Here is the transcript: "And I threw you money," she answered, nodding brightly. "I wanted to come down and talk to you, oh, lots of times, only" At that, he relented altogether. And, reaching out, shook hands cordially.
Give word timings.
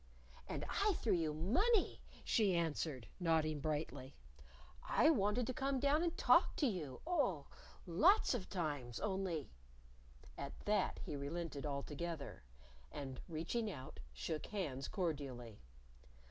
"And 0.47 0.65
I 0.67 0.93
threw 0.95 1.13
you 1.13 1.31
money," 1.31 2.01
she 2.23 2.55
answered, 2.55 3.07
nodding 3.19 3.59
brightly. 3.59 4.15
"I 4.81 5.11
wanted 5.11 5.45
to 5.45 5.53
come 5.53 5.79
down 5.79 6.01
and 6.01 6.17
talk 6.17 6.55
to 6.55 6.65
you, 6.65 7.01
oh, 7.05 7.45
lots 7.85 8.33
of 8.33 8.49
times, 8.49 8.99
only" 8.99 9.51
At 10.45 10.59
that, 10.61 11.01
he 11.05 11.15
relented 11.15 11.67
altogether. 11.67 12.41
And, 12.91 13.21
reaching 13.29 13.69
out, 13.71 13.99
shook 14.11 14.47
hands 14.47 14.87
cordially. 14.87 15.61